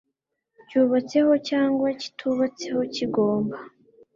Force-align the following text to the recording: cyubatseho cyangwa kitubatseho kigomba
cyubatseho 0.67 1.33
cyangwa 1.49 1.87
kitubatseho 2.01 2.81
kigomba 2.95 3.57